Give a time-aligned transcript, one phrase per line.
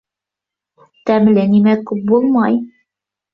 [1.09, 2.59] Тәмле нәмә күп булмай.